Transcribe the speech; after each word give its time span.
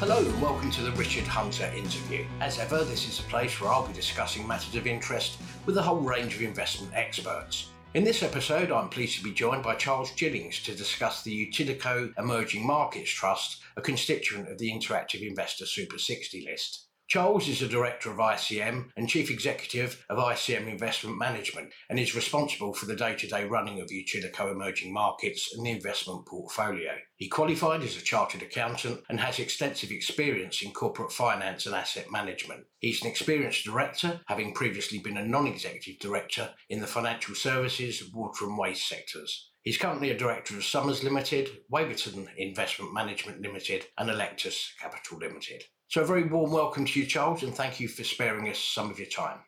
Hello 0.00 0.18
and 0.18 0.42
welcome 0.42 0.72
to 0.72 0.82
the 0.82 0.90
Richard 0.92 1.24
Hunter 1.24 1.66
interview. 1.66 2.26
As 2.40 2.58
ever, 2.58 2.82
this 2.82 3.08
is 3.08 3.20
a 3.20 3.30
place 3.30 3.60
where 3.60 3.70
I'll 3.70 3.86
be 3.86 3.92
discussing 3.92 4.44
matters 4.44 4.74
of 4.74 4.88
interest 4.88 5.38
with 5.66 5.76
a 5.76 5.82
whole 5.82 6.00
range 6.00 6.34
of 6.34 6.42
investment 6.42 6.92
experts. 6.96 7.68
In 7.94 8.02
this 8.02 8.24
episode, 8.24 8.72
I'm 8.72 8.88
pleased 8.88 9.18
to 9.18 9.22
be 9.22 9.30
joined 9.30 9.62
by 9.62 9.76
Charles 9.76 10.10
Jillings 10.10 10.60
to 10.64 10.74
discuss 10.74 11.22
the 11.22 11.46
Utilico 11.46 12.12
Emerging 12.18 12.66
Markets 12.66 13.08
Trust, 13.08 13.62
a 13.76 13.80
constituent 13.80 14.48
of 14.48 14.58
the 14.58 14.68
Interactive 14.68 15.24
Investor 15.24 15.64
Super 15.64 15.96
60 15.96 16.44
list. 16.44 16.88
Charles 17.06 17.48
is 17.48 17.60
a 17.60 17.68
director 17.68 18.10
of 18.10 18.16
ICM 18.16 18.90
and 18.96 19.08
chief 19.08 19.30
executive 19.30 20.04
of 20.08 20.18
ICM 20.18 20.66
Investment 20.66 21.18
Management 21.18 21.72
and 21.90 22.00
is 22.00 22.14
responsible 22.14 22.72
for 22.72 22.86
the 22.86 22.96
day 22.96 23.14
to 23.14 23.26
day 23.26 23.44
running 23.44 23.80
of 23.80 23.90
Utilico 23.90 24.50
emerging 24.50 24.92
markets 24.92 25.54
and 25.54 25.66
the 25.66 25.70
investment 25.70 26.26
portfolio. 26.26 26.92
He 27.16 27.28
qualified 27.28 27.82
as 27.82 27.96
a 27.96 28.00
chartered 28.00 28.42
accountant 28.42 29.02
and 29.08 29.20
has 29.20 29.38
extensive 29.38 29.90
experience 29.90 30.62
in 30.62 30.72
corporate 30.72 31.12
finance 31.12 31.66
and 31.66 31.74
asset 31.74 32.10
management. 32.10 32.64
He's 32.80 33.02
an 33.02 33.08
experienced 33.08 33.64
director, 33.64 34.20
having 34.26 34.54
previously 34.54 34.98
been 34.98 35.18
a 35.18 35.24
non 35.24 35.46
executive 35.46 36.00
director 36.00 36.54
in 36.70 36.80
the 36.80 36.86
financial 36.86 37.34
services, 37.34 38.02
water 38.12 38.46
and 38.46 38.58
waste 38.58 38.88
sectors. 38.88 39.50
He's 39.62 39.78
currently 39.78 40.10
a 40.10 40.18
director 40.18 40.56
of 40.56 40.64
Somers 40.64 41.02
Limited, 41.02 41.50
Waverton 41.70 42.28
Investment 42.36 42.92
Management 42.92 43.40
Limited, 43.40 43.86
and 43.96 44.10
Allectus 44.10 44.70
Capital 44.80 45.18
Limited. 45.18 45.64
So, 45.94 46.00
a 46.00 46.04
very 46.04 46.24
warm 46.24 46.50
welcome 46.50 46.84
to 46.86 47.00
you, 47.00 47.06
Charles, 47.06 47.44
and 47.44 47.54
thank 47.54 47.78
you 47.78 47.86
for 47.86 48.02
sparing 48.02 48.48
us 48.48 48.58
some 48.58 48.90
of 48.90 48.98
your 48.98 49.06
time. 49.06 49.38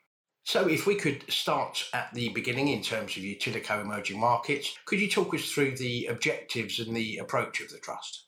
So, 0.44 0.68
if 0.68 0.86
we 0.86 0.94
could 0.94 1.24
start 1.28 1.84
at 1.92 2.14
the 2.14 2.28
beginning 2.28 2.68
in 2.68 2.82
terms 2.82 3.16
of 3.16 3.24
Utilico 3.24 3.80
emerging 3.80 4.20
markets, 4.20 4.72
could 4.84 5.00
you 5.00 5.10
talk 5.10 5.34
us 5.34 5.50
through 5.50 5.76
the 5.76 6.06
objectives 6.06 6.78
and 6.78 6.94
the 6.94 7.16
approach 7.16 7.60
of 7.60 7.70
the 7.70 7.78
trust? 7.78 8.26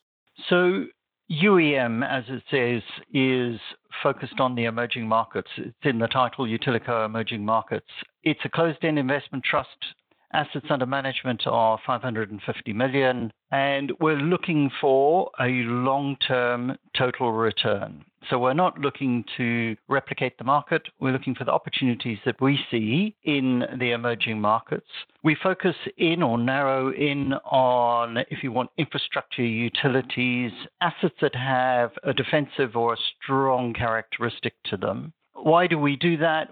So, 0.49 0.87
UEM, 1.31 2.05
as 2.05 2.25
it 2.27 2.43
says, 2.51 2.83
is 3.15 3.61
focused 4.03 4.41
on 4.41 4.57
the 4.57 4.65
emerging 4.65 5.07
markets. 5.07 5.51
It's 5.57 5.77
in 5.85 6.01
the 6.01 6.09
title 6.09 6.45
Utilico 6.45 7.07
Emerging 7.07 7.45
Markets. 7.45 7.87
It's 8.25 8.41
a 8.45 8.49
closed 8.49 8.85
end 8.85 8.99
investment 8.99 9.45
trust 9.45 9.95
Assets 10.33 10.67
under 10.69 10.85
management 10.85 11.47
are 11.47 11.79
550 11.87 12.73
million, 12.75 13.33
and 13.51 13.93
we're 13.99 14.17
looking 14.17 14.71
for 14.79 15.31
a 15.41 15.49
long 15.65 16.17
term 16.17 16.77
total 16.97 17.33
return. 17.33 18.05
So 18.29 18.39
we're 18.39 18.53
not 18.53 18.79
looking 18.79 19.25
to 19.37 19.77
replicate 19.89 20.39
the 20.39 20.45
market. 20.45 20.83
We're 21.01 21.13
looking 21.13 21.35
for 21.35 21.45
the 21.45 21.53
opportunities 21.53 22.19
that 22.25 22.41
we 22.41 22.59
see 22.71 23.17
in 23.25 23.65
the 23.79 23.93
emerging 23.93 24.41
markets. 24.41 24.89
We 25.23 25.37
focus 25.43 25.77
in 25.97 26.23
or 26.23 26.37
narrow 26.37 26.93
in 26.93 27.35
on, 27.45 28.19
if 28.31 28.43
you 28.43 28.53
want, 28.53 28.71
infrastructure 28.77 29.43
utilities, 29.43 30.53
assets 30.81 31.15
that 31.21 31.35
have 31.35 31.93
a 32.03 32.13
defensive 32.13 32.77
or 32.77 32.95
a 32.95 32.99
strong 33.23 33.73
characteristic 33.73 34.55
to 34.65 34.77
them. 34.77 35.13
Why 35.35 35.69
do 35.69 35.79
we 35.79 35.95
do 35.95 36.17
that? 36.17 36.49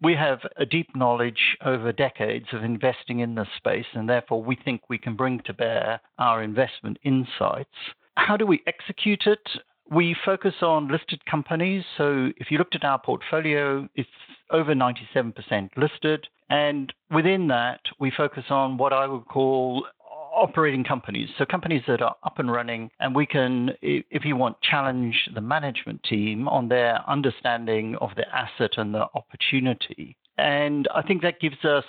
We 0.00 0.14
have 0.14 0.40
a 0.56 0.64
deep 0.64 0.96
knowledge 0.96 1.58
over 1.64 1.92
decades 1.92 2.46
of 2.52 2.64
investing 2.64 3.20
in 3.20 3.34
this 3.34 3.48
space, 3.58 3.86
and 3.92 4.08
therefore 4.08 4.42
we 4.42 4.56
think 4.56 4.88
we 4.88 4.96
can 4.96 5.14
bring 5.14 5.40
to 5.40 5.52
bear 5.52 6.00
our 6.18 6.42
investment 6.42 6.98
insights. 7.04 7.68
How 8.16 8.38
do 8.38 8.46
we 8.46 8.62
execute 8.66 9.26
it? 9.26 9.46
We 9.90 10.14
focus 10.24 10.54
on 10.62 10.88
listed 10.88 11.24
companies. 11.26 11.84
So 11.98 12.30
if 12.36 12.50
you 12.50 12.58
looked 12.58 12.76
at 12.76 12.84
our 12.84 12.98
portfolio, 12.98 13.88
it's 13.96 14.08
over 14.50 14.74
97% 14.74 15.34
listed. 15.76 16.28
And 16.48 16.92
within 17.10 17.48
that, 17.48 17.80
we 17.98 18.12
focus 18.16 18.44
on 18.50 18.76
what 18.78 18.92
I 18.92 19.06
would 19.06 19.26
call 19.26 19.86
operating 20.32 20.84
companies. 20.84 21.28
So 21.36 21.44
companies 21.44 21.82
that 21.88 22.02
are 22.02 22.14
up 22.22 22.38
and 22.38 22.50
running, 22.50 22.90
and 23.00 23.14
we 23.14 23.26
can, 23.26 23.70
if 23.82 24.24
you 24.24 24.36
want, 24.36 24.60
challenge 24.62 25.28
the 25.34 25.40
management 25.40 26.02
team 26.04 26.48
on 26.48 26.68
their 26.68 27.00
understanding 27.08 27.96
of 28.00 28.10
the 28.16 28.28
asset 28.34 28.72
and 28.76 28.94
the 28.94 29.06
opportunity. 29.14 30.16
And 30.38 30.88
I 30.94 31.02
think 31.02 31.22
that 31.22 31.40
gives 31.40 31.64
us 31.64 31.84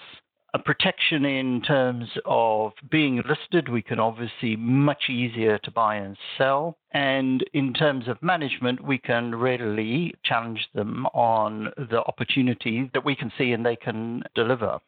a 0.54 0.60
protection 0.60 1.26
in 1.26 1.62
terms 1.62 2.08
of 2.26 2.74
being 2.90 3.24
listed. 3.28 3.70
We 3.70 3.82
can 3.82 4.00
obviously 4.00 4.56
much 4.56 5.10
easier 5.10 5.58
to 5.60 5.72
buy 5.72 5.96
and 5.96 6.18
sell. 6.38 6.78
And 6.92 7.44
in 7.54 7.74
terms 7.74 8.08
of 8.08 8.22
management, 8.22 8.86
we 8.86 8.98
can 8.98 9.36
readily 9.36 10.14
challenge 10.24 10.68
them 10.74 11.06
on 11.08 11.72
the 11.78 12.04
opportunity 12.06 12.90
that 12.94 13.06
we 13.06 13.16
can 13.16 13.32
see 13.38 13.52
and 13.52 13.66
they 13.66 13.78
can 13.78 14.24
deliver. 14.36 14.80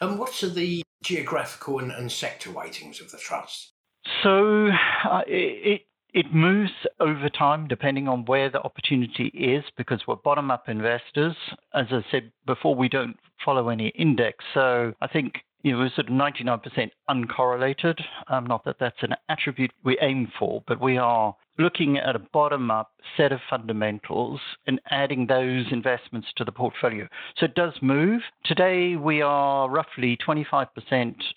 And 0.00 0.18
what 0.18 0.42
are 0.42 0.48
the 0.48 0.82
geographical 1.02 1.78
and, 1.78 1.92
and 1.92 2.10
sector 2.10 2.50
weightings 2.50 3.00
of 3.00 3.10
the 3.10 3.18
trust? 3.18 3.72
So 4.22 4.68
uh, 4.68 5.22
it, 5.26 5.82
it 6.14 6.32
moves 6.32 6.70
over 7.00 7.28
time 7.28 7.66
depending 7.66 8.06
on 8.06 8.24
where 8.24 8.48
the 8.48 8.62
opportunity 8.62 9.26
is 9.34 9.64
because 9.76 10.00
we're 10.06 10.14
bottom 10.14 10.50
up 10.50 10.68
investors. 10.68 11.36
As 11.74 11.86
I 11.90 12.04
said 12.10 12.30
before, 12.46 12.76
we 12.76 12.88
don't 12.88 13.16
follow 13.44 13.68
any 13.68 13.88
index. 13.88 14.44
So 14.54 14.94
I 15.00 15.08
think 15.08 15.34
you 15.62 15.72
know, 15.72 15.78
we're 15.78 15.90
sort 15.90 16.08
of 16.08 16.14
99% 16.14 16.90
uncorrelated. 17.10 18.00
Um, 18.28 18.46
not 18.46 18.64
that 18.64 18.76
that's 18.78 19.02
an 19.02 19.14
attribute 19.28 19.72
we 19.82 19.98
aim 20.00 20.30
for, 20.38 20.62
but 20.68 20.80
we 20.80 20.98
are 20.98 21.34
looking 21.58 21.98
at 21.98 22.14
a 22.14 22.26
bottom 22.32 22.70
up 22.70 22.92
set 23.16 23.32
of 23.32 23.40
fundamentals 23.50 24.40
and 24.66 24.80
adding 24.90 25.26
those 25.26 25.64
investments 25.72 26.28
to 26.36 26.44
the 26.44 26.52
portfolio. 26.52 27.08
So 27.38 27.46
it 27.46 27.54
does 27.54 27.72
move. 27.82 28.20
Today 28.44 28.94
we 28.94 29.20
are 29.20 29.68
roughly 29.68 30.16
25% 30.16 30.68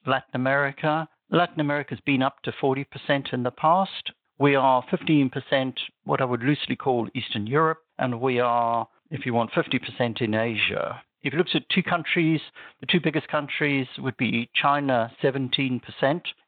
Latin 0.05 0.35
America. 0.35 1.07
Latin 1.31 1.61
America 1.61 1.95
has 1.95 1.99
been 2.01 2.21
up 2.21 2.41
to 2.43 2.51
40% 2.51 2.85
in 3.33 3.43
the 3.43 3.51
past. 3.51 4.11
We 4.39 4.55
are 4.55 4.83
15% 4.91 5.73
what 6.05 6.21
I 6.21 6.25
would 6.25 6.43
loosely 6.43 6.75
call 6.75 7.09
Eastern 7.15 7.47
Europe, 7.47 7.79
and 7.97 8.21
we 8.21 8.39
are, 8.39 8.87
if 9.09 9.25
you 9.25 9.33
want, 9.33 9.51
50% 9.51 10.21
in 10.21 10.35
Asia. 10.35 11.01
If 11.23 11.33
you 11.33 11.39
look 11.39 11.47
at 11.55 11.67
two 11.69 11.83
countries, 11.83 12.39
the 12.79 12.85
two 12.85 12.99
biggest 13.01 13.27
countries 13.27 13.87
would 13.97 14.15
be 14.17 14.49
China 14.53 15.11
17% 15.23 15.81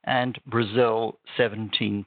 and 0.03 0.39
Brazil 0.45 1.19
17%. 1.37 2.05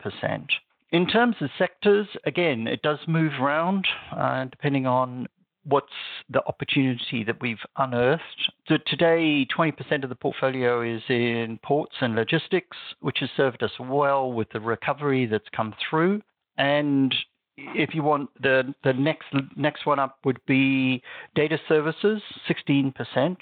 In 0.93 1.07
terms 1.07 1.37
of 1.41 1.51
sectors, 1.59 2.07
again, 2.25 2.67
it 2.69 2.83
does 2.83 2.99
move 3.09 3.33
around 3.41 3.89
uh, 4.17 4.45
depending 4.45 4.87
on 4.87 5.27
what's 5.65 5.93
the 6.29 6.45
opportunity 6.47 7.25
that 7.25 7.41
we've 7.41 7.63
unearthed. 7.77 8.53
So 8.69 8.79
today, 8.87 9.47
20% 9.57 10.03
of 10.03 10.09
the 10.09 10.15
portfolio 10.15 10.83
is 10.83 11.03
in 11.09 11.59
ports 11.63 11.95
and 12.01 12.15
logistics, 12.15 12.77
which 13.01 13.19
has 13.21 13.31
served 13.37 13.63
us 13.63 13.73
well 13.79 14.33
with 14.33 14.49
the 14.53 14.61
recovery 14.61 15.27
that's 15.27 15.49
come 15.55 15.75
through. 15.89 16.23
And 16.59 17.15
if 17.57 17.95
you 17.95 18.03
want 18.03 18.31
the 18.41 18.75
the 18.83 18.93
next 18.93 19.27
next 19.57 19.87
one 19.87 19.99
up 19.99 20.19
would 20.25 20.41
be 20.47 21.03
data 21.35 21.59
services, 21.69 22.23
16%, 22.49 23.37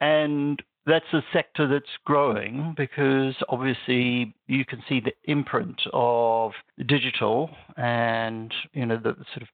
and 0.00 0.62
that's 0.86 1.12
a 1.12 1.20
sector 1.32 1.66
that's 1.66 1.84
growing 2.04 2.74
because 2.76 3.34
obviously 3.48 4.34
you 4.46 4.64
can 4.64 4.82
see 4.88 5.00
the 5.00 5.12
imprint 5.24 5.80
of 5.92 6.52
digital 6.86 7.50
and 7.76 8.54
you 8.72 8.86
know 8.86 8.96
the 8.96 9.14
sort 9.32 9.42
of 9.42 9.48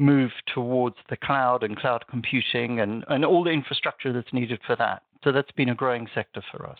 move 0.00 0.32
towards 0.46 0.96
the 1.10 1.16
cloud 1.16 1.62
and 1.62 1.76
cloud 1.76 2.04
computing 2.08 2.80
and, 2.80 3.04
and 3.08 3.24
all 3.24 3.44
the 3.44 3.50
infrastructure 3.50 4.12
that's 4.12 4.32
needed 4.32 4.58
for 4.66 4.74
that. 4.76 5.02
So 5.22 5.30
that's 5.30 5.52
been 5.52 5.68
a 5.68 5.74
growing 5.74 6.08
sector 6.14 6.42
for 6.50 6.66
us. 6.66 6.78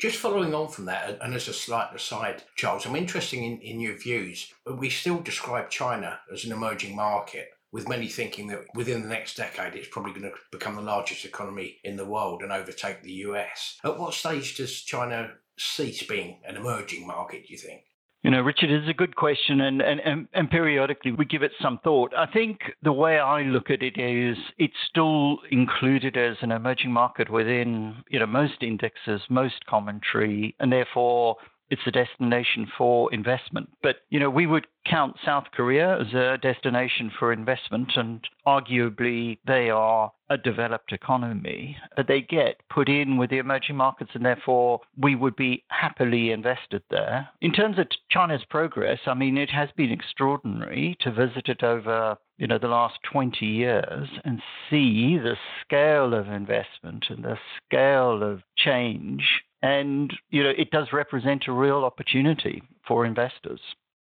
Just 0.00 0.18
following 0.18 0.52
on 0.52 0.68
from 0.68 0.86
that, 0.86 1.18
and 1.22 1.34
as 1.34 1.46
a 1.46 1.52
slight 1.52 1.94
aside, 1.94 2.42
Charles, 2.56 2.84
I'm 2.84 2.96
interested 2.96 3.38
in, 3.38 3.60
in 3.60 3.78
your 3.78 3.96
views. 3.96 4.52
but 4.66 4.78
We 4.78 4.90
still 4.90 5.20
describe 5.20 5.70
China 5.70 6.18
as 6.32 6.44
an 6.44 6.50
emerging 6.50 6.96
market 6.96 7.50
with 7.70 7.88
many 7.88 8.08
thinking 8.08 8.48
that 8.48 8.64
within 8.74 9.02
the 9.02 9.08
next 9.08 9.36
decade 9.36 9.74
it's 9.74 9.88
probably 9.88 10.12
going 10.12 10.22
to 10.22 10.32
become 10.50 10.74
the 10.74 10.82
largest 10.82 11.24
economy 11.24 11.78
in 11.84 11.96
the 11.96 12.04
world 12.04 12.42
and 12.42 12.50
overtake 12.50 13.02
the 13.02 13.12
US. 13.12 13.78
At 13.84 13.98
what 13.98 14.14
stage 14.14 14.56
does 14.56 14.80
China 14.82 15.32
cease 15.58 16.02
being 16.02 16.40
an 16.46 16.56
emerging 16.56 17.06
market, 17.06 17.46
do 17.46 17.52
you 17.52 17.58
think? 17.58 17.82
You 18.24 18.30
know, 18.30 18.40
Richard, 18.40 18.70
is 18.70 18.88
a 18.88 18.94
good 18.94 19.16
question, 19.16 19.60
and, 19.60 19.82
and, 19.82 20.26
and, 20.32 20.50
periodically 20.50 21.12
we 21.12 21.26
give 21.26 21.42
it 21.42 21.52
some 21.60 21.78
thought. 21.84 22.14
I 22.16 22.24
think 22.24 22.58
the 22.82 22.90
way 22.90 23.18
I 23.18 23.42
look 23.42 23.68
at 23.68 23.82
it 23.82 23.98
is 23.98 24.38
it's 24.56 24.72
still 24.88 25.40
included 25.50 26.16
as 26.16 26.38
an 26.40 26.50
emerging 26.50 26.90
market 26.90 27.28
within, 27.28 27.96
you 28.08 28.18
know, 28.18 28.26
most 28.26 28.62
indexes, 28.62 29.20
most 29.28 29.66
commentary, 29.66 30.54
and 30.58 30.72
therefore 30.72 31.36
it's 31.74 31.86
a 31.86 31.90
destination 31.90 32.70
for 32.78 33.12
investment. 33.12 33.68
But, 33.82 33.96
you 34.08 34.20
know, 34.20 34.30
we 34.30 34.46
would 34.46 34.66
count 34.86 35.16
South 35.24 35.46
Korea 35.52 36.00
as 36.00 36.14
a 36.14 36.38
destination 36.40 37.10
for 37.18 37.32
investment, 37.32 37.92
and 37.96 38.20
arguably 38.46 39.38
they 39.44 39.70
are 39.70 40.12
a 40.30 40.38
developed 40.38 40.92
economy. 40.92 41.76
But 41.96 42.06
they 42.06 42.20
get 42.20 42.60
put 42.70 42.88
in 42.88 43.16
with 43.16 43.30
the 43.30 43.38
emerging 43.38 43.74
markets, 43.74 44.12
and 44.14 44.24
therefore 44.24 44.82
we 44.96 45.16
would 45.16 45.34
be 45.34 45.64
happily 45.68 46.30
invested 46.30 46.82
there. 46.90 47.28
In 47.40 47.52
terms 47.52 47.78
of 47.80 47.88
China's 48.08 48.44
progress, 48.48 49.00
I 49.06 49.14
mean, 49.14 49.36
it 49.36 49.50
has 49.50 49.70
been 49.76 49.90
extraordinary 49.90 50.96
to 51.00 51.10
visit 51.10 51.48
it 51.48 51.64
over 51.64 52.16
you 52.36 52.48
know 52.48 52.58
the 52.58 52.66
last 52.66 52.98
20 53.12 53.46
years 53.46 54.08
and 54.24 54.42
see 54.68 55.16
the 55.16 55.36
scale 55.60 56.12
of 56.12 56.26
investment 56.28 57.04
and 57.08 57.22
the 57.22 57.38
scale 57.64 58.24
of 58.24 58.42
change 58.56 59.44
and 59.64 60.12
you 60.30 60.42
know 60.42 60.52
it 60.56 60.70
does 60.70 60.92
represent 60.92 61.48
a 61.48 61.52
real 61.52 61.84
opportunity 61.84 62.62
for 62.86 63.06
investors. 63.06 63.60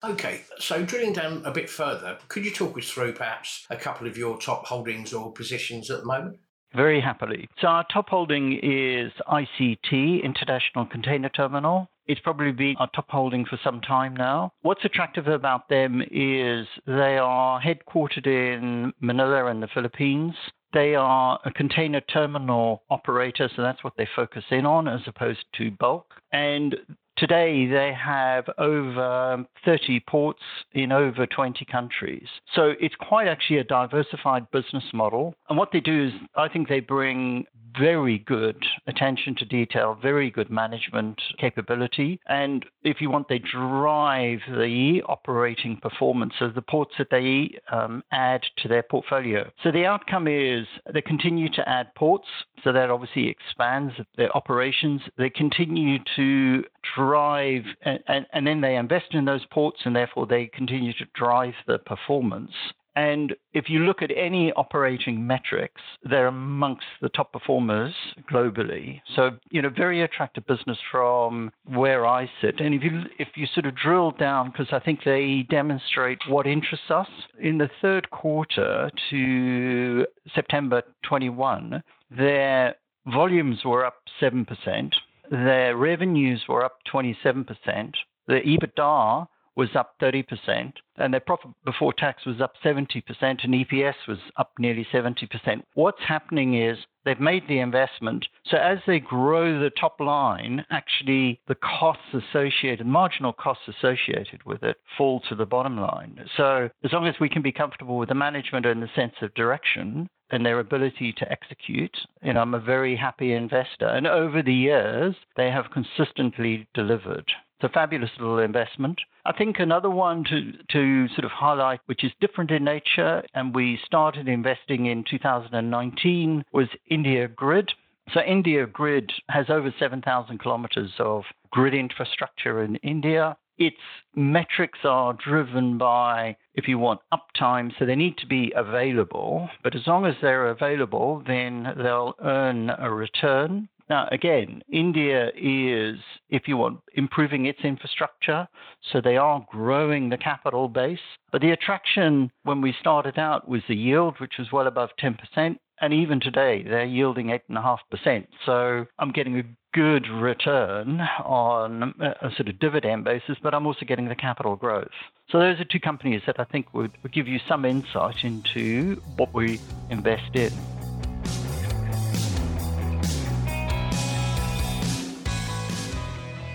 Okay, 0.02 0.43
so 0.58 0.85
drilling 0.85 1.12
down 1.14 1.43
a 1.44 1.50
bit 1.50 1.70
further, 1.70 2.19
could 2.29 2.44
you 2.44 2.50
talk 2.50 2.76
us 2.76 2.91
through 2.91 3.14
perhaps 3.14 3.67
a 3.70 3.76
couple 3.76 4.06
of 4.06 4.19
your 4.19 4.38
top 4.38 4.67
holdings 4.67 5.14
or 5.14 5.32
positions 5.32 5.91
at 5.91 6.00
the 6.00 6.06
moment? 6.06 6.38
Very 6.75 7.00
happily. 7.00 7.49
So 7.61 7.69
our 7.69 7.87
top 7.91 8.08
holding 8.08 8.58
is 8.62 9.12
ICT, 9.29 10.23
International 10.23 10.85
Container 10.85 11.29
Terminal. 11.29 11.88
It's 12.06 12.20
probably 12.20 12.52
been 12.52 12.76
our 12.79 12.91
top 12.94 13.08
holding 13.08 13.46
for 13.46 13.58
some 13.64 13.81
time 13.81 14.14
now. 14.14 14.52
What's 14.61 14.85
attractive 14.85 15.26
about 15.26 15.69
them 15.70 16.02
is 16.11 16.67
they 16.87 17.17
are 17.17 17.61
headquartered 17.62 18.26
in 18.26 18.93
Manila 19.00 19.46
in 19.46 19.61
the 19.61 19.69
Philippines. 19.73 20.35
They 20.75 20.97
are 20.97 21.38
a 21.44 21.53
container 21.53 22.00
terminal 22.00 22.82
operator, 22.91 23.49
so 23.55 23.62
that's 23.62 23.82
what 23.85 23.94
they 23.97 24.09
focus 24.15 24.44
in 24.50 24.67
on 24.67 24.88
as 24.88 25.00
opposed 25.06 25.44
to 25.59 25.71
bulk. 25.71 26.06
And 26.32 26.76
Today, 27.17 27.67
they 27.67 27.93
have 27.94 28.44
over 28.59 29.47
30 29.65 30.00
ports 30.00 30.43
in 30.73 30.91
over 30.91 31.26
20 31.26 31.65
countries. 31.67 32.26
So 32.55 32.73
it's 32.81 32.97
quite 32.97 33.29
actually 33.29 33.59
a 33.59 33.65
diversified 33.65 34.50
business 34.50 34.82
model. 34.93 35.32
And 35.49 35.56
what 35.56 35.71
they 35.73 35.79
do 35.79 36.06
is, 36.06 36.12
I 36.35 36.49
think 36.49 36.69
they 36.69 36.81
bring 36.81 37.44
very 37.79 38.19
good 38.19 38.62
attention 38.87 39.35
to 39.37 39.44
detail, 39.44 39.99
very 40.00 40.31
good 40.31 40.50
management 40.50 41.21
capability. 41.38 42.21
And 42.26 42.65
if 42.82 43.00
you 43.00 43.11
want, 43.11 43.29
they 43.29 43.38
drive 43.38 44.41
the 44.49 45.03
operating 45.06 45.76
performance 45.79 46.35
of 46.41 46.55
the 46.55 46.62
ports 46.62 46.94
that 46.99 47.09
they 47.11 47.59
um, 47.73 48.03
add 48.12 48.43
to 48.59 48.69
their 48.69 48.82
portfolio. 48.82 49.50
So 49.62 49.71
the 49.71 49.87
outcome 49.87 50.29
is 50.29 50.67
they 50.93 51.03
continue 51.03 51.49
to 51.50 51.69
add 51.69 51.94
ports, 51.94 52.29
so 52.62 52.73
that 52.73 52.91
obviously 52.91 53.29
expands 53.29 53.94
their 54.17 54.35
operations. 54.37 55.00
They 55.19 55.31
continue 55.31 55.99
to 56.17 56.65
drive, 56.97 57.65
and, 57.82 57.99
and, 58.09 58.27
and 58.32 58.47
then 58.47 58.61
they 58.61 58.77
invest 58.77 59.06
in 59.12 59.25
those 59.25 59.44
ports, 59.47 59.81
and 59.85 59.94
therefore 59.94 60.27
they 60.27 60.47
continue 60.47 60.93
to 60.94 61.05
drive 61.15 61.55
the 61.67 61.79
performance. 61.79 62.53
And 62.96 63.35
if 63.52 63.69
you 63.69 63.81
look 63.81 64.02
at 64.02 64.11
any 64.17 64.52
operating 64.52 65.26
metrics, 65.26 65.81
they're 66.05 66.29
amongst 66.29 66.87
the 67.02 67.08
top 67.08 67.32
performers 67.32 67.93
globally. 68.31 69.00
So, 69.17 69.31
you 69.50 69.62
know, 69.62 69.69
very 69.69 70.02
attractive 70.02 70.46
business 70.46 70.79
from 70.93 71.50
where 71.67 72.06
I 72.06 72.31
sit. 72.41 72.61
And 72.61 72.75
if 72.75 72.82
you 72.82 73.02
if 73.19 73.29
you 73.35 73.46
sort 73.52 73.67
of 73.67 73.75
drill 73.75 74.12
down, 74.12 74.50
because 74.50 74.69
I 74.73 74.79
think 74.79 75.00
they 75.05 75.46
demonstrate 75.50 76.19
what 76.29 76.46
interests 76.46 76.91
us 76.91 77.08
in 77.41 77.58
the 77.58 77.70
third 77.82 78.11
quarter 78.11 78.91
to 79.11 80.06
September 80.35 80.82
21, 81.02 81.82
their 82.17 82.76
volumes 83.12 83.64
were 83.64 83.85
up 83.85 83.96
seven 84.20 84.44
percent, 84.44 84.94
their 85.31 85.76
revenues 85.76 86.44
were 86.49 86.64
up 86.64 86.79
27 86.91 87.44
percent, 87.44 87.96
the 88.29 88.41
EBITDA 88.41 89.26
was 89.56 89.77
up 89.77 89.95
30%, 90.01 90.73
and 90.97 91.12
their 91.12 91.21
profit 91.21 91.51
before 91.65 91.93
tax 91.93 92.25
was 92.27 92.41
up 92.41 92.55
70%, 92.65 93.03
and 93.21 93.55
EPS 93.55 93.95
was 94.09 94.19
up 94.37 94.53
nearly 94.59 94.87
70%. 94.93 95.62
What's 95.75 96.03
happening 96.06 96.61
is 96.61 96.79
they've 97.05 97.21
made 97.21 97.47
the 97.49 97.61
investment. 97.61 98.27
So 98.47 98.56
as 98.56 98.79
they 98.87 99.01
grow 99.01 99.61
the 99.61 99.71
top 99.71 100.01
line, 100.01 100.65
actually 100.71 101.41
the 101.47 101.56
costs 101.56 102.15
associated, 102.15 102.87
marginal 102.87 103.33
costs 103.33 103.69
associated 103.69 104.45
with 104.45 104.62
it, 104.62 104.77
fall 104.99 105.21
to 105.29 105.35
the 105.35 105.47
bottom 105.47 105.79
line. 105.79 106.25
So 106.37 106.69
as 106.85 106.93
long 106.93 107.06
as 107.06 107.15
we 107.21 107.29
can 107.29 107.43
be 107.43 107.53
comfortable 107.53 107.97
with 107.97 108.09
the 108.09 108.15
management 108.15 108.67
and 108.67 108.83
the 108.83 108.91
sense 108.95 109.15
of 109.23 109.35
direction, 109.35 110.09
and 110.31 110.45
their 110.45 110.59
ability 110.59 111.12
to 111.12 111.31
execute. 111.31 111.97
Know, 112.23 112.41
I'm 112.41 112.55
a 112.55 112.59
very 112.59 112.97
happy 112.97 113.35
investor. 113.35 113.87
And 113.87 114.06
over 114.06 114.43
the 114.43 114.55
years, 114.55 115.15
they 115.37 115.51
have 115.51 115.67
consistently 115.71 116.67
delivered. 116.75 117.31
A 117.64 117.69
fabulous 117.70 118.11
little 118.19 118.40
investment. 118.40 119.00
I 119.25 119.32
think 119.32 119.58
another 119.58 119.88
one 119.88 120.22
to, 120.25 120.52
to 120.72 121.08
sort 121.14 121.25
of 121.25 121.31
highlight, 121.31 121.81
which 121.87 122.05
is 122.05 122.12
different 122.20 122.50
in 122.50 122.62
nature, 122.62 123.22
and 123.32 123.55
we 123.55 123.81
started 123.87 124.28
investing 124.28 124.84
in 124.84 125.02
2019, 125.11 126.44
was 126.52 126.69
India 126.90 127.26
Grid. 127.26 127.72
So 128.12 128.20
India 128.20 128.66
Grid 128.66 129.11
has 129.31 129.46
over 129.49 129.72
7,000 129.78 130.38
kilometers 130.40 130.93
of 130.99 131.25
grid 131.50 131.72
infrastructure 131.72 132.62
in 132.62 132.76
India. 132.76 133.34
Its 133.56 133.81
metrics 134.14 134.81
are 134.84 135.14
driven 135.14 135.78
by, 135.78 136.37
if 136.55 136.69
you 136.69 136.76
want, 136.78 137.00
uptime, 137.14 137.72
so 137.78 137.87
they 137.87 137.96
need 137.96 138.19
to 138.19 138.26
be 138.26 138.52
available. 138.55 139.49
But 139.62 139.75
as 139.75 139.87
long 139.87 140.05
as 140.05 140.17
they're 140.20 140.49
available, 140.49 141.22
then 141.26 141.72
they'll 141.78 142.14
earn 142.20 142.69
a 142.69 142.93
return. 142.93 143.70
Now, 143.88 144.08
again, 144.10 144.62
India 144.72 145.31
is, 145.36 145.96
if 146.31 146.48
you 146.48 146.56
want, 146.56 146.81
improving 146.94 147.46
its 147.46 147.60
infrastructure. 147.62 148.48
So 148.92 149.00
they 149.00 149.16
are 149.16 149.44
growing 149.50 150.08
the 150.08 150.16
capital 150.16 150.69
base. 150.69 150.98
But 151.32 151.42
the 151.42 151.50
attraction 151.50 152.31
when 152.44 152.60
we 152.60 152.75
started 152.81 153.19
out 153.19 153.48
was 153.48 153.62
the 153.69 153.76
yield, 153.76 154.20
which 154.20 154.34
was 154.38 154.52
well 154.52 154.66
above 154.66 154.90
10%. 155.02 155.56
And 155.81 155.92
even 155.92 156.20
today, 156.20 156.62
they're 156.62 156.84
yielding 156.84 157.26
8.5%. 157.50 158.26
So 158.46 158.86
I'm 158.98 159.10
getting 159.10 159.38
a 159.38 159.42
good 159.75 160.08
return 160.08 161.00
on 161.25 161.94
a 162.00 162.31
sort 162.36 162.48
of 162.48 162.60
dividend 162.60 163.04
basis, 163.04 163.36
but 163.42 163.52
I'm 163.54 163.66
also 163.66 163.84
getting 163.84 164.08
the 164.08 164.14
capital 164.14 164.54
growth. 164.54 164.86
So 165.31 165.40
those 165.40 165.58
are 165.58 165.64
two 165.64 165.81
companies 165.81 166.22
that 166.26 166.38
I 166.38 166.44
think 166.44 166.72
would, 166.75 166.92
give 167.12 167.26
you 167.26 167.40
some 167.48 167.64
insight 167.64 168.25
into 168.25 169.02
what 169.16 169.34
we 169.34 169.60
invest 169.90 170.36
in. 170.36 170.52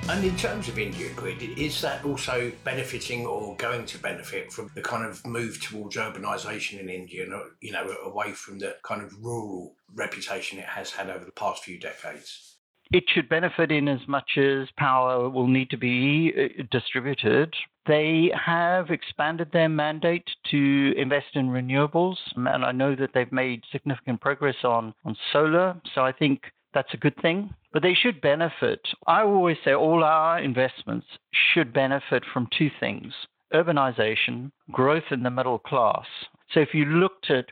And 0.09 0.25
in 0.25 0.35
terms 0.37 0.67
of 0.67 0.79
India 0.79 1.13
Grid, 1.15 1.43
is 1.43 1.81
that 1.81 2.03
also 2.03 2.51
benefiting 2.63 3.27
or 3.27 3.55
going 3.57 3.85
to 3.85 3.99
benefit 3.99 4.51
from 4.51 4.71
the 4.73 4.81
kind 4.81 5.05
of 5.05 5.23
move 5.23 5.61
towards 5.61 5.97
urbanisation 5.97 6.79
in 6.79 6.89
India, 6.89 7.27
you 7.61 7.71
know, 7.71 7.95
away 8.03 8.31
from 8.31 8.57
the 8.57 8.75
kind 8.81 9.03
of 9.03 9.13
rural 9.23 9.75
reputation 9.93 10.57
it 10.57 10.65
has 10.65 10.89
had 10.89 11.11
over 11.11 11.23
the 11.23 11.31
past 11.31 11.63
few 11.63 11.79
decades? 11.79 12.55
It 12.91 13.03
should 13.07 13.29
benefit 13.29 13.71
in 13.71 13.87
as 13.87 13.99
much 14.07 14.35
as 14.35 14.67
power 14.77 15.29
will 15.29 15.47
need 15.47 15.69
to 15.69 15.77
be 15.77 16.33
uh, 16.35 16.63
distributed. 16.71 17.53
They 17.85 18.31
have 18.33 18.89
expanded 18.89 19.51
their 19.53 19.69
mandate 19.69 20.27
to 20.49 20.91
invest 20.97 21.35
in 21.35 21.49
renewables, 21.49 22.17
and 22.35 22.65
I 22.65 22.71
know 22.71 22.95
that 22.95 23.11
they've 23.13 23.31
made 23.31 23.61
significant 23.71 24.21
progress 24.21 24.63
on, 24.63 24.95
on 25.05 25.15
solar. 25.31 25.79
So 25.93 26.01
I 26.01 26.13
think 26.13 26.41
that's 26.73 26.93
a 26.93 26.97
good 26.97 27.15
thing. 27.21 27.53
But 27.71 27.83
they 27.83 27.93
should 27.93 28.21
benefit. 28.21 28.81
I 29.05 29.21
always 29.21 29.57
say 29.63 29.73
all 29.73 30.03
our 30.03 30.39
investments 30.39 31.07
should 31.31 31.73
benefit 31.73 32.23
from 32.33 32.47
two 32.57 32.69
things 32.79 33.13
urbanization, 33.53 34.51
growth 34.71 35.05
in 35.11 35.23
the 35.23 35.29
middle 35.31 35.57
class. 35.57 36.05
So 36.53 36.59
if 36.59 36.69
you 36.73 36.85
looked 36.85 37.31
at 37.31 37.45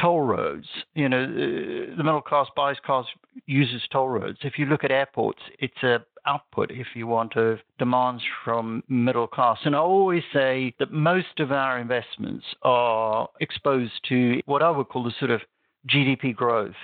toll 0.00 0.22
roads, 0.22 0.66
you 0.94 1.08
know, 1.08 1.22
uh, 1.22 1.96
the 1.96 2.02
middle 2.02 2.20
class 2.20 2.48
buys 2.56 2.76
cars, 2.84 3.06
uses 3.46 3.82
toll 3.92 4.08
roads. 4.08 4.38
If 4.42 4.58
you 4.58 4.66
look 4.66 4.82
at 4.82 4.90
airports, 4.90 5.40
it's 5.58 5.82
a 5.82 6.04
output, 6.26 6.72
if 6.72 6.88
you 6.94 7.06
want, 7.06 7.36
of 7.36 7.60
demands 7.78 8.22
from 8.44 8.82
middle 8.88 9.28
class. 9.28 9.58
And 9.64 9.76
I 9.76 9.78
always 9.78 10.24
say 10.32 10.74
that 10.78 10.92
most 10.92 11.38
of 11.38 11.52
our 11.52 11.78
investments 11.78 12.44
are 12.62 13.28
exposed 13.40 13.92
to 14.08 14.40
what 14.46 14.62
I 14.62 14.70
would 14.70 14.88
call 14.88 15.04
the 15.04 15.14
sort 15.18 15.30
of 15.30 15.40
GDP 15.88 16.34
growth 16.34 16.74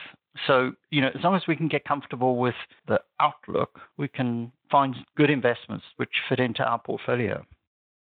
so, 0.47 0.73
you 0.91 1.01
know, 1.01 1.11
as 1.15 1.23
long 1.23 1.35
as 1.35 1.43
we 1.47 1.57
can 1.57 1.69
get 1.69 1.85
comfortable 1.85 2.37
with 2.37 2.55
the 2.89 3.01
outlook, 3.21 3.81
we 3.99 4.09
can 4.09 4.53
find 4.71 4.97
good 5.17 5.31
investments 5.31 5.85
which 5.97 6.23
fit 6.29 6.41
into 6.41 6.63
our 6.63 6.79
portfolio. 6.79 7.45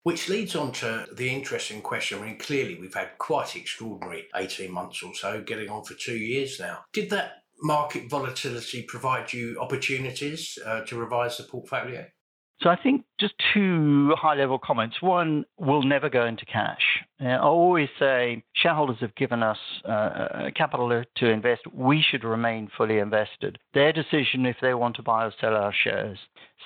Which 0.02 0.28
leads 0.28 0.56
on 0.56 0.72
to 0.72 1.06
the 1.12 1.28
interesting 1.28 1.82
question. 1.82 2.20
I 2.20 2.26
mean, 2.26 2.38
clearly 2.38 2.78
we've 2.80 2.94
had 2.94 3.18
quite 3.18 3.54
extraordinary 3.54 4.28
18 4.34 4.70
months 4.70 5.02
or 5.02 5.14
so, 5.14 5.42
getting 5.42 5.68
on 5.68 5.84
for 5.84 5.94
two 5.94 6.16
years 6.16 6.58
now. 6.58 6.84
Did 6.92 7.10
that 7.10 7.42
market 7.62 8.08
volatility 8.08 8.82
provide 8.82 9.32
you 9.32 9.58
opportunities 9.60 10.58
uh, 10.64 10.82
to 10.82 10.96
revise 10.96 11.36
the 11.36 11.42
portfolio? 11.42 12.06
So 12.62 12.68
I 12.68 12.76
think 12.76 13.04
just 13.18 13.32
two 13.54 14.12
high 14.18 14.34
level 14.34 14.58
comments. 14.58 15.00
One, 15.00 15.44
we'll 15.58 15.82
never 15.82 16.10
go 16.10 16.26
into 16.26 16.44
cash. 16.44 16.82
I 17.18 17.38
always 17.38 17.88
say 17.98 18.44
shareholders 18.52 18.98
have 19.00 19.14
given 19.14 19.42
us 19.42 19.56
uh, 19.88 19.90
uh, 19.92 20.50
capital 20.54 21.02
to 21.16 21.26
invest. 21.26 21.62
We 21.72 22.02
should 22.02 22.22
remain 22.22 22.68
fully 22.76 22.98
invested. 22.98 23.58
Their 23.72 23.94
decision 23.94 24.44
if 24.44 24.56
they 24.60 24.74
want 24.74 24.96
to 24.96 25.02
buy 25.02 25.24
or 25.24 25.32
sell 25.40 25.54
our 25.54 25.72
shares. 25.72 26.18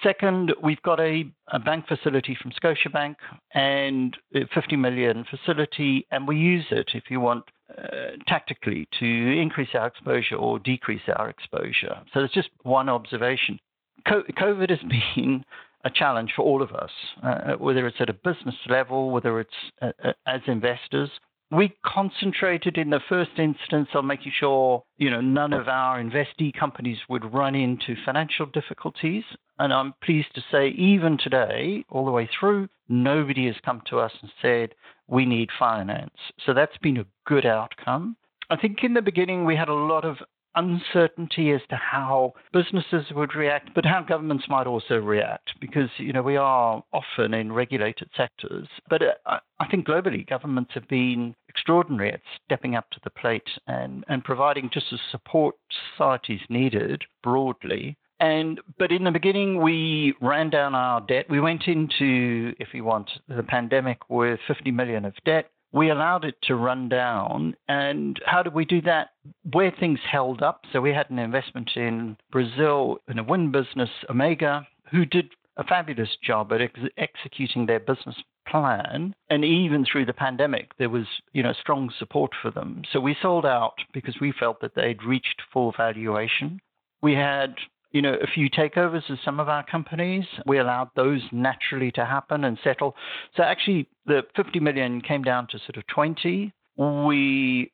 Second, 0.02 0.52
we've 0.62 0.82
got 0.82 0.98
a, 0.98 1.24
a 1.52 1.60
bank 1.60 1.86
facility 1.86 2.36
from 2.42 2.50
Scotiabank 2.50 3.14
and 3.54 4.16
a 4.34 4.46
50 4.52 4.74
million 4.74 5.24
facility, 5.30 6.06
and 6.10 6.26
we 6.26 6.36
use 6.36 6.66
it 6.72 6.90
if 6.94 7.04
you 7.08 7.20
want 7.20 7.44
uh, 7.78 8.16
tactically 8.26 8.88
to 8.98 9.40
increase 9.40 9.70
our 9.74 9.86
exposure 9.86 10.36
or 10.36 10.58
decrease 10.58 11.02
our 11.16 11.30
exposure. 11.30 12.00
So 12.12 12.20
it's 12.20 12.34
just 12.34 12.50
one 12.62 12.88
observation. 12.88 13.60
COVID 14.08 14.70
has 14.70 14.80
been 15.16 15.44
a 15.84 15.90
challenge 15.90 16.32
for 16.34 16.42
all 16.42 16.62
of 16.62 16.72
us, 16.72 16.90
uh, 17.22 17.52
whether 17.58 17.86
it's 17.86 18.00
at 18.00 18.08
a 18.08 18.14
business 18.14 18.54
level, 18.68 19.10
whether 19.10 19.38
it's 19.38 19.50
uh, 19.82 19.92
uh, 20.02 20.12
as 20.26 20.40
investors. 20.46 21.10
We 21.50 21.76
concentrated 21.84 22.78
in 22.78 22.90
the 22.90 23.02
first 23.08 23.32
instance 23.38 23.88
on 23.94 24.06
making 24.06 24.32
sure, 24.40 24.82
you 24.96 25.10
know, 25.10 25.20
none 25.20 25.52
of 25.52 25.68
our 25.68 26.02
investee 26.02 26.52
companies 26.58 26.98
would 27.08 27.32
run 27.32 27.54
into 27.54 27.94
financial 28.04 28.46
difficulties. 28.46 29.24
And 29.58 29.72
I'm 29.72 29.94
pleased 30.02 30.34
to 30.34 30.44
say, 30.50 30.68
even 30.70 31.18
today, 31.18 31.84
all 31.90 32.06
the 32.06 32.10
way 32.10 32.28
through, 32.40 32.68
nobody 32.88 33.46
has 33.46 33.56
come 33.64 33.82
to 33.90 34.00
us 34.00 34.12
and 34.20 34.30
said, 34.42 34.74
we 35.06 35.26
need 35.26 35.50
finance. 35.56 36.16
So 36.44 36.54
that's 36.54 36.78
been 36.78 36.96
a 36.96 37.06
good 37.26 37.46
outcome. 37.46 38.16
I 38.50 38.56
think 38.56 38.78
in 38.82 38.94
the 38.94 39.02
beginning 39.02 39.44
we 39.44 39.56
had 39.56 39.68
a 39.68 39.74
lot 39.74 40.04
of 40.04 40.16
uncertainty 40.56 41.50
as 41.52 41.60
to 41.70 41.76
how 41.76 42.32
businesses 42.52 43.06
would 43.12 43.34
react, 43.34 43.74
but 43.74 43.84
how 43.84 44.02
governments 44.02 44.44
might 44.48 44.66
also 44.66 44.96
react, 44.96 45.50
because 45.60 45.90
you 45.98 46.12
know 46.12 46.22
we 46.22 46.36
are 46.36 46.82
often 46.92 47.34
in 47.34 47.52
regulated 47.52 48.08
sectors. 48.16 48.68
But 48.88 49.02
uh, 49.02 49.38
I 49.60 49.66
think 49.68 49.86
globally, 49.86 50.26
governments 50.26 50.72
have 50.74 50.88
been 50.88 51.34
extraordinary 51.48 52.12
at 52.12 52.20
stepping 52.44 52.74
up 52.74 52.90
to 52.90 53.00
the 53.04 53.10
plate 53.10 53.48
and, 53.66 54.04
and 54.08 54.24
providing 54.24 54.70
just 54.72 54.86
the 54.90 54.98
support 55.10 55.54
societies 55.92 56.40
needed 56.48 57.04
broadly. 57.22 57.96
And 58.20 58.60
but 58.78 58.92
in 58.92 59.04
the 59.04 59.10
beginning, 59.10 59.60
we 59.60 60.14
ran 60.20 60.48
down 60.48 60.74
our 60.74 61.00
debt. 61.00 61.26
We 61.28 61.40
went 61.40 61.64
into, 61.66 62.54
if 62.60 62.68
you 62.72 62.84
want, 62.84 63.10
the 63.28 63.42
pandemic 63.42 64.08
with 64.08 64.38
50 64.46 64.70
million 64.70 65.04
of 65.04 65.14
debt 65.24 65.50
we 65.74 65.90
allowed 65.90 66.24
it 66.24 66.36
to 66.42 66.54
run 66.54 66.88
down. 66.88 67.54
And 67.68 68.20
how 68.24 68.42
did 68.42 68.54
we 68.54 68.64
do 68.64 68.80
that? 68.82 69.08
Where 69.52 69.72
things 69.72 69.98
held 70.10 70.40
up. 70.40 70.62
So 70.72 70.80
we 70.80 70.94
had 70.94 71.10
an 71.10 71.18
investment 71.18 71.72
in 71.74 72.16
Brazil 72.30 72.98
in 73.08 73.18
a 73.18 73.24
wind 73.24 73.52
business, 73.52 73.90
Omega, 74.08 74.66
who 74.90 75.04
did 75.04 75.30
a 75.56 75.64
fabulous 75.64 76.16
job 76.22 76.52
at 76.52 76.62
ex- 76.62 76.78
executing 76.96 77.66
their 77.66 77.80
business 77.80 78.14
plan. 78.46 79.14
And 79.30 79.44
even 79.44 79.84
through 79.84 80.06
the 80.06 80.12
pandemic, 80.12 80.70
there 80.78 80.90
was, 80.90 81.06
you 81.32 81.42
know, 81.42 81.52
strong 81.60 81.92
support 81.98 82.30
for 82.40 82.52
them. 82.52 82.82
So 82.92 83.00
we 83.00 83.16
sold 83.20 83.44
out 83.44 83.74
because 83.92 84.16
we 84.20 84.32
felt 84.32 84.60
that 84.60 84.76
they'd 84.76 85.02
reached 85.02 85.42
full 85.52 85.72
valuation. 85.76 86.60
We 87.02 87.14
had 87.14 87.56
you 87.94 88.02
know, 88.02 88.14
a 88.20 88.26
few 88.26 88.50
takeovers 88.50 89.08
of 89.08 89.18
some 89.24 89.38
of 89.38 89.48
our 89.48 89.64
companies. 89.64 90.24
We 90.46 90.58
allowed 90.58 90.90
those 90.96 91.22
naturally 91.30 91.92
to 91.92 92.04
happen 92.04 92.42
and 92.42 92.58
settle. 92.64 92.96
So 93.36 93.44
actually, 93.44 93.88
the 94.04 94.22
50 94.34 94.58
million 94.58 95.00
came 95.00 95.22
down 95.22 95.46
to 95.52 95.58
sort 95.60 95.76
of 95.76 95.86
20. 95.86 96.52
We 96.76 97.70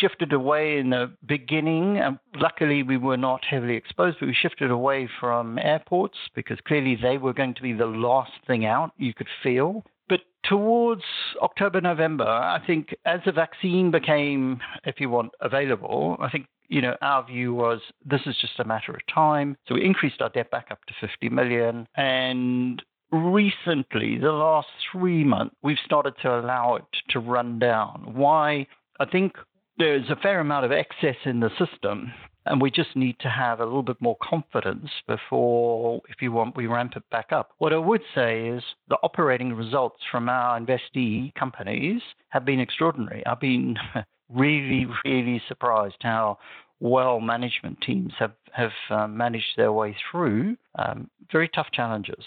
shifted 0.00 0.32
away 0.32 0.78
in 0.78 0.90
the 0.90 1.12
beginning. 1.26 1.98
And 1.98 2.20
luckily, 2.36 2.84
we 2.84 2.96
were 2.96 3.16
not 3.16 3.44
heavily 3.44 3.74
exposed, 3.74 4.18
but 4.20 4.26
we 4.26 4.34
shifted 4.40 4.70
away 4.70 5.08
from 5.18 5.58
airports 5.58 6.18
because 6.36 6.58
clearly 6.68 6.96
they 7.02 7.18
were 7.18 7.32
going 7.32 7.54
to 7.54 7.62
be 7.62 7.72
the 7.72 7.86
last 7.86 8.30
thing 8.46 8.64
out 8.64 8.92
you 8.96 9.12
could 9.12 9.28
feel. 9.42 9.82
But 10.08 10.20
towards 10.44 11.02
October, 11.42 11.80
November, 11.80 12.28
I 12.28 12.62
think 12.64 12.94
as 13.04 13.20
the 13.26 13.32
vaccine 13.32 13.90
became, 13.90 14.60
if 14.84 15.00
you 15.00 15.10
want, 15.10 15.32
available, 15.40 16.16
I 16.20 16.30
think 16.30 16.46
you 16.68 16.80
know, 16.80 16.96
our 17.02 17.24
view 17.26 17.54
was 17.54 17.80
this 18.04 18.22
is 18.26 18.36
just 18.40 18.58
a 18.58 18.64
matter 18.64 18.92
of 18.92 19.00
time. 19.12 19.56
So 19.66 19.74
we 19.74 19.84
increased 19.84 20.20
our 20.20 20.30
debt 20.30 20.50
back 20.50 20.68
up 20.70 20.80
to 20.86 20.94
50 21.00 21.28
million. 21.28 21.86
And 21.96 22.82
recently, 23.10 24.18
the 24.18 24.32
last 24.32 24.68
three 24.90 25.24
months, 25.24 25.54
we've 25.62 25.78
started 25.84 26.14
to 26.22 26.38
allow 26.38 26.76
it 26.76 26.84
to 27.10 27.20
run 27.20 27.58
down. 27.58 28.12
Why? 28.14 28.66
I 29.00 29.06
think 29.06 29.34
there's 29.78 30.08
a 30.10 30.16
fair 30.16 30.40
amount 30.40 30.64
of 30.64 30.72
excess 30.72 31.16
in 31.24 31.40
the 31.40 31.50
system. 31.58 32.12
And 32.46 32.60
we 32.60 32.70
just 32.70 32.94
need 32.94 33.16
to 33.20 33.30
have 33.30 33.60
a 33.60 33.64
little 33.64 33.82
bit 33.82 34.00
more 34.00 34.18
confidence 34.22 34.90
before, 35.08 36.02
if 36.10 36.20
you 36.20 36.30
want, 36.30 36.56
we 36.56 36.66
ramp 36.66 36.92
it 36.94 37.08
back 37.10 37.32
up. 37.32 37.52
What 37.56 37.72
I 37.72 37.78
would 37.78 38.02
say 38.14 38.48
is 38.48 38.62
the 38.88 38.98
operating 39.02 39.54
results 39.54 40.02
from 40.10 40.28
our 40.28 40.60
investee 40.60 41.34
companies 41.34 42.02
have 42.28 42.44
been 42.44 42.60
extraordinary. 42.60 43.24
I've 43.24 43.40
been 43.40 43.76
really, 44.32 44.86
really 45.04 45.42
surprised 45.48 45.96
how 46.00 46.38
well 46.80 47.20
management 47.20 47.80
teams 47.80 48.12
have 48.18 48.32
have 48.52 48.72
um, 48.90 49.16
managed 49.16 49.56
their 49.56 49.72
way 49.72 49.96
through 50.10 50.56
um, 50.78 51.10
very 51.32 51.48
tough 51.48 51.68
challenges. 51.72 52.24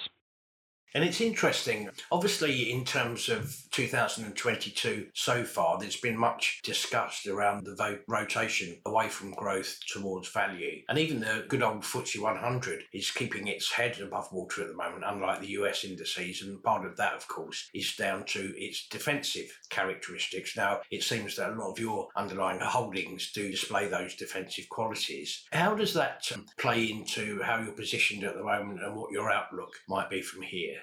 And 0.93 1.03
it's 1.03 1.21
interesting, 1.21 1.89
obviously, 2.11 2.71
in 2.71 2.85
terms 2.85 3.29
of 3.29 3.55
2022 3.71 5.07
so 5.13 5.43
far, 5.43 5.77
there's 5.77 5.99
been 5.99 6.17
much 6.17 6.61
discussed 6.63 7.27
around 7.27 7.65
the 7.65 7.75
vote 7.75 8.01
rotation 8.07 8.79
away 8.85 9.09
from 9.09 9.31
growth 9.31 9.77
towards 9.87 10.29
value. 10.29 10.81
And 10.89 10.97
even 10.97 11.19
the 11.19 11.45
good 11.47 11.61
old 11.61 11.83
FTSE 11.83 12.21
100 12.21 12.83
is 12.93 13.11
keeping 13.11 13.47
its 13.47 13.71
head 13.71 13.99
above 13.99 14.31
water 14.31 14.61
at 14.61 14.69
the 14.69 14.73
moment, 14.73 15.03
unlike 15.05 15.41
the 15.41 15.51
US 15.59 15.83
indices. 15.83 16.41
And 16.41 16.63
part 16.63 16.85
of 16.85 16.97
that, 16.97 17.13
of 17.13 17.27
course, 17.27 17.69
is 17.73 17.95
down 17.95 18.25
to 18.27 18.53
its 18.57 18.87
defensive 18.87 19.55
characteristics. 19.69 20.55
Now, 20.55 20.81
it 20.89 21.03
seems 21.03 21.35
that 21.35 21.51
a 21.51 21.55
lot 21.55 21.71
of 21.71 21.79
your 21.79 22.07
underlying 22.15 22.59
holdings 22.59 23.31
do 23.33 23.51
display 23.51 23.87
those 23.87 24.15
defensive 24.15 24.69
qualities. 24.69 25.45
How 25.51 25.75
does 25.75 25.93
that 25.93 26.29
um, 26.33 26.45
play 26.57 26.85
into 26.85 27.41
how 27.43 27.59
you're 27.59 27.73
positioned 27.73 28.23
at 28.23 28.35
the 28.35 28.43
moment 28.43 28.83
and 28.83 28.95
what 28.95 29.11
your 29.11 29.31
outlook 29.31 29.73
might 29.87 30.09
be 30.09 30.21
from 30.21 30.41
here? 30.41 30.77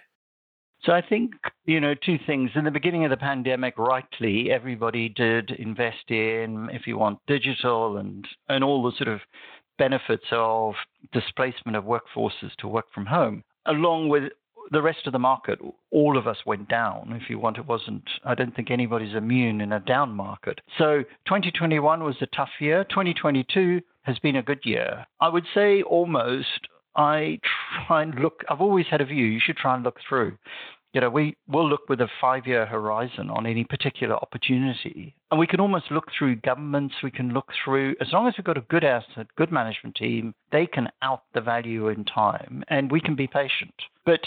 So 0.85 0.93
I 0.93 1.01
think, 1.01 1.33
you 1.65 1.81
know, 1.81 1.95
two 1.95 2.19
things. 2.27 2.51
In 2.55 2.65
the 2.65 2.71
beginning 2.71 3.05
of 3.05 3.11
the 3.11 3.17
pandemic, 3.17 3.79
rightly, 3.79 4.51
everybody 4.51 5.09
did 5.09 5.51
invest 5.53 6.11
in, 6.11 6.69
if 6.73 6.87
you 6.87 6.99
want, 6.99 7.21
digital 7.27 7.97
and, 7.97 8.27
and 8.49 8.63
all 8.63 8.83
the 8.83 8.93
sort 8.97 9.09
of 9.09 9.21
benefits 9.79 10.27
of 10.31 10.75
displacement 11.13 11.77
of 11.77 11.85
workforces 11.85 12.55
to 12.59 12.69
work 12.69 12.87
from 12.95 13.07
home, 13.07 13.43
along 13.67 14.09
with 14.09 14.25
the 14.71 14.83
rest 14.83 15.07
of 15.07 15.13
the 15.13 15.19
market, 15.19 15.59
all 15.91 16.17
of 16.17 16.27
us 16.27 16.39
went 16.47 16.69
down. 16.69 17.19
If 17.21 17.29
you 17.29 17.39
want, 17.39 17.59
it 17.59 17.67
wasn't, 17.67 18.05
I 18.25 18.35
don't 18.35 18.55
think 18.55 18.71
anybody's 18.71 19.15
immune 19.15 19.61
in 19.61 19.73
a 19.73 19.81
down 19.81 20.13
market. 20.13 20.61
So 20.79 21.03
2021 21.27 22.03
was 22.03 22.17
a 22.21 22.27
tough 22.27 22.51
year. 22.61 22.85
2022 22.85 23.81
has 24.03 24.19
been 24.19 24.37
a 24.37 24.43
good 24.43 24.61
year. 24.65 25.07
I 25.21 25.29
would 25.29 25.45
say 25.55 25.83
almost 25.83 26.69
I 26.97 27.41
try 27.87 28.03
and 28.03 28.15
look, 28.15 28.45
I've 28.49 28.61
always 28.61 28.87
had 28.91 29.01
a 29.01 29.05
view, 29.05 29.25
you 29.25 29.41
should 29.41 29.57
try 29.57 29.75
and 29.75 29.83
look 29.83 29.99
through 30.09 30.39
you 30.95 31.01
know, 31.01 31.11
we 31.11 31.37
will 31.49 31.69
look 31.69 31.89
with 31.89 32.01
a 32.01 32.09
five 32.21 32.47
year 32.47 32.65
horizon 32.65 33.29
on 33.29 33.47
any 33.47 33.65
particular 33.65 34.15
opportunity. 34.15 35.15
And 35.31 35.41
we 35.41 35.47
can 35.47 35.59
almost 35.59 35.91
look 35.91 36.07
through 36.17 36.37
governments, 36.37 36.95
we 37.03 37.11
can 37.11 37.35
look 37.35 37.49
through, 37.65 37.97
as 38.01 38.09
long 38.13 38.29
as 38.29 38.35
we've 38.39 38.45
got 38.45 38.57
a 38.57 38.63
good 38.63 38.85
asset, 38.85 39.27
good 39.37 39.51
management 39.51 39.97
team, 39.97 40.35
they 40.53 40.67
can 40.67 40.89
out 41.03 41.25
the 41.35 41.41
value 41.41 41.89
in 41.89 42.05
time 42.05 42.63
and 42.69 42.93
we 42.93 43.01
can 43.01 43.17
be 43.17 43.27
patient. 43.27 43.75
But 44.07 44.21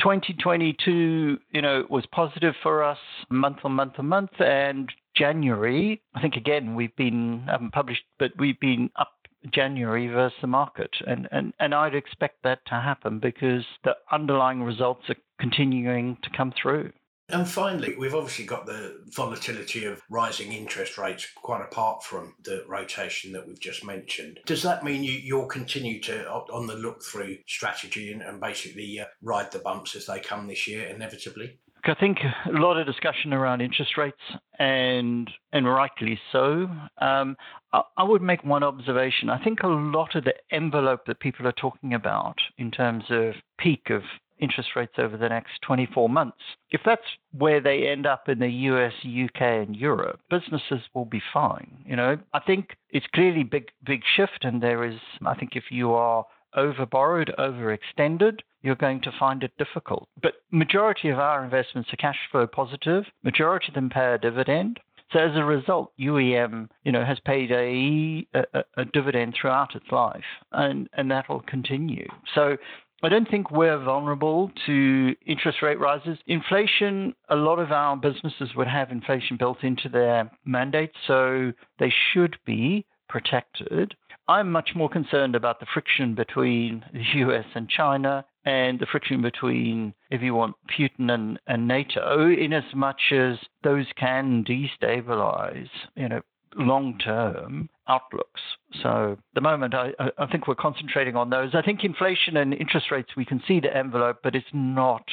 2022, 0.00 1.38
you 1.52 1.62
know, 1.62 1.84
was 1.88 2.04
positive 2.10 2.54
for 2.62 2.82
us 2.82 2.98
month 3.30 3.58
on 3.62 3.72
month 3.72 3.94
on 3.98 4.06
month. 4.06 4.40
And 4.40 4.90
January, 5.16 6.02
I 6.14 6.20
think 6.20 6.34
again, 6.34 6.74
we've 6.74 6.94
been, 6.96 7.44
haven't 7.48 7.72
published, 7.72 8.02
but 8.18 8.32
we've 8.38 8.58
been 8.58 8.90
up 8.96 9.12
January 9.52 10.08
versus 10.08 10.38
the 10.40 10.46
market. 10.46 10.90
And, 11.06 11.28
and, 11.30 11.52
and 11.60 11.74
I'd 11.74 11.94
expect 11.94 12.42
that 12.44 12.64
to 12.66 12.74
happen 12.74 13.20
because 13.20 13.64
the 13.84 13.94
underlying 14.10 14.62
results 14.62 15.08
are 15.08 15.16
continuing 15.40 16.16
to 16.22 16.30
come 16.36 16.52
through. 16.60 16.92
And 17.30 17.46
finally, 17.46 17.94
we've 17.98 18.14
obviously 18.14 18.46
got 18.46 18.64
the 18.64 19.02
volatility 19.14 19.84
of 19.84 20.00
rising 20.08 20.52
interest 20.54 20.96
rates 20.96 21.28
quite 21.36 21.60
apart 21.60 22.02
from 22.02 22.34
the 22.42 22.64
rotation 22.66 23.32
that 23.32 23.46
we've 23.46 23.60
just 23.60 23.84
mentioned. 23.84 24.40
Does 24.46 24.62
that 24.62 24.82
mean 24.82 25.04
you, 25.04 25.12
you'll 25.12 25.46
continue 25.46 26.00
to, 26.02 26.26
on 26.30 26.66
the 26.66 26.74
look 26.74 27.02
through 27.02 27.36
strategy 27.46 28.12
and, 28.12 28.22
and 28.22 28.40
basically 28.40 28.98
uh, 28.98 29.04
ride 29.20 29.52
the 29.52 29.58
bumps 29.58 29.94
as 29.94 30.06
they 30.06 30.20
come 30.20 30.46
this 30.46 30.66
year 30.66 30.86
inevitably? 30.86 31.58
I 31.88 31.94
think 31.94 32.18
a 32.46 32.52
lot 32.52 32.78
of 32.78 32.86
discussion 32.86 33.32
around 33.32 33.60
interest 33.60 33.96
rates, 33.96 34.16
and 34.58 35.30
and 35.52 35.66
rightly 35.66 36.18
so. 36.32 36.68
Um, 37.00 37.36
I, 37.72 37.82
I, 37.96 38.02
would 38.04 38.22
make 38.22 38.44
one 38.44 38.62
observation. 38.62 39.30
I 39.30 39.42
think 39.42 39.62
a 39.62 39.68
lot 39.68 40.14
of 40.14 40.24
the 40.24 40.34
envelope 40.50 41.06
that 41.06 41.20
people 41.20 41.46
are 41.46 41.52
talking 41.52 41.94
about 41.94 42.36
in 42.58 42.70
terms 42.70 43.04
of 43.10 43.34
peak 43.58 43.90
of 43.90 44.02
interest 44.40 44.70
rates 44.76 44.94
over 44.98 45.16
the 45.16 45.28
next 45.28 45.60
24 45.62 46.08
months, 46.08 46.38
if 46.70 46.80
that's 46.84 47.02
where 47.36 47.60
they 47.60 47.88
end 47.88 48.06
up 48.06 48.28
in 48.28 48.38
the 48.38 48.48
US, 48.48 48.92
UK, 49.04 49.40
and 49.40 49.76
Europe, 49.76 50.20
businesses 50.30 50.80
will 50.94 51.04
be 51.04 51.22
fine. 51.32 51.78
You 51.84 51.96
know, 51.96 52.18
I 52.32 52.40
think 52.40 52.76
it's 52.90 53.06
clearly 53.14 53.42
big 53.42 53.68
big 53.84 54.02
shift, 54.16 54.44
and 54.44 54.62
there 54.62 54.84
is. 54.84 54.98
I 55.26 55.34
think 55.34 55.52
if 55.54 55.64
you 55.70 55.92
are 55.92 56.24
over 56.54 56.86
borrowed, 56.86 57.32
overextended, 57.38 58.40
you're 58.62 58.74
going 58.74 59.00
to 59.02 59.12
find 59.18 59.42
it 59.42 59.52
difficult. 59.58 60.08
But 60.20 60.34
majority 60.50 61.08
of 61.08 61.18
our 61.18 61.44
investments 61.44 61.92
are 61.92 61.96
cash 61.96 62.18
flow 62.30 62.46
positive. 62.46 63.04
Majority 63.22 63.68
of 63.68 63.74
them 63.74 63.90
pay 63.90 64.14
a 64.14 64.18
dividend. 64.18 64.80
So 65.12 65.20
as 65.20 65.36
a 65.36 65.44
result, 65.44 65.92
UEM, 65.98 66.68
you 66.84 66.92
know, 66.92 67.04
has 67.04 67.18
paid 67.20 67.50
a, 67.50 68.26
a, 68.34 68.64
a 68.76 68.84
dividend 68.84 69.34
throughout 69.40 69.74
its 69.74 69.86
life, 69.90 70.24
and 70.52 70.88
and 70.92 71.10
that 71.10 71.30
will 71.30 71.40
continue. 71.40 72.06
So 72.34 72.58
I 73.02 73.08
don't 73.08 73.30
think 73.30 73.50
we're 73.50 73.78
vulnerable 73.82 74.50
to 74.66 75.14
interest 75.24 75.62
rate 75.62 75.78
rises. 75.78 76.18
Inflation, 76.26 77.14
a 77.28 77.36
lot 77.36 77.58
of 77.58 77.70
our 77.70 77.96
businesses 77.96 78.50
would 78.56 78.66
have 78.66 78.90
inflation 78.90 79.36
built 79.38 79.62
into 79.62 79.88
their 79.88 80.30
mandate, 80.44 80.90
so 81.06 81.52
they 81.78 81.92
should 82.12 82.36
be 82.44 82.84
protected. 83.08 83.94
I'm 84.28 84.52
much 84.52 84.70
more 84.74 84.90
concerned 84.90 85.34
about 85.34 85.60
the 85.60 85.66
friction 85.72 86.14
between 86.14 86.84
the 86.92 87.20
US 87.20 87.46
and 87.54 87.68
China 87.68 88.24
and 88.44 88.78
the 88.78 88.86
friction 88.86 89.22
between, 89.22 89.94
if 90.10 90.22
you 90.22 90.34
want, 90.34 90.56
Putin 90.78 91.10
and, 91.10 91.38
and 91.46 91.66
NATO, 91.66 92.28
in 92.28 92.52
as 92.52 92.64
much 92.74 93.12
as 93.12 93.38
those 93.62 93.86
can 93.96 94.44
destabilize, 94.44 95.68
you 95.96 96.08
know, 96.08 96.20
long-term 96.56 97.68
outlooks. 97.88 98.40
So 98.82 99.18
the 99.34 99.40
moment 99.40 99.74
I, 99.74 99.92
I 100.18 100.26
think 100.26 100.46
we're 100.46 100.54
concentrating 100.54 101.16
on 101.16 101.30
those. 101.30 101.54
I 101.54 101.62
think 101.62 101.84
inflation 101.84 102.36
and 102.36 102.54
interest 102.54 102.90
rates, 102.90 103.10
we 103.16 103.24
can 103.24 103.42
see 103.46 103.60
the 103.60 103.74
envelope, 103.74 104.18
but 104.22 104.34
it's 104.34 104.46
not 104.52 105.04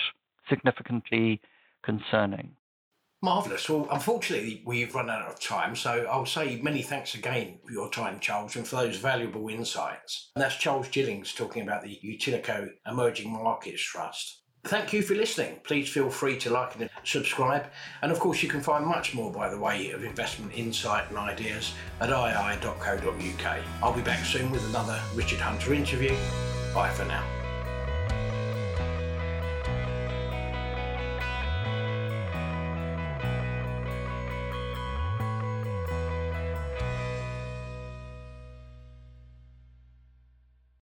significantly 0.50 1.42
concerning. 1.84 2.52
Marvellous. 3.22 3.70
Well, 3.70 3.88
unfortunately, 3.92 4.62
we've 4.66 4.94
run 4.94 5.10
out 5.10 5.28
of 5.28 5.40
time, 5.40 5.76
so 5.76 6.06
I'll 6.12 6.26
say 6.26 6.60
many 6.62 6.82
thanks 6.82 7.16
again 7.16 7.60
for 7.66 7.72
your 7.72 7.90
time, 7.90 8.20
Charles, 8.20 8.56
and 8.56 8.68
for 8.68 8.76
those 8.76 8.98
valuable 8.98 9.50
insights. 9.50 10.32
And 10.36 10.44
that's 10.44 10.58
Charles 10.58 10.90
Jillings 10.90 11.34
talking 11.34 11.64
about 11.64 11.84
the 11.84 12.00
Utilico 12.04 12.70
Emerging 12.86 13.32
Markets 13.32 13.82
Trust. 13.82 14.44
Thank 14.66 14.94
you 14.94 15.04
for 15.04 15.14
listening. 15.14 15.60
Please 15.64 15.90
feel 15.90 16.10
free 16.10 16.40
to 16.40 16.50
like 16.50 16.76
and 16.80 16.90
subscribe. 17.04 17.68
And 18.02 18.12
of 18.12 18.20
course, 18.20 18.42
you 18.42 18.50
can 18.50 18.62
find 18.62 18.84
much 18.84 19.14
more 19.14 19.32
by 19.32 19.48
the 19.48 19.60
way 19.60 19.92
of 19.92 20.04
investment 20.04 20.54
insight 20.58 21.08
and 21.10 21.20
ideas 21.20 21.74
at 22.02 22.10
ii.co.uk. 22.10 23.64
I'll 23.84 23.94
be 23.94 24.02
back 24.02 24.26
soon 24.26 24.52
with 24.52 24.68
another 24.70 25.00
Richard 25.14 25.40
Hunter 25.40 25.76
interview. 25.76 26.16
Bye 26.74 26.90
for 26.90 27.06
now. 27.06 27.35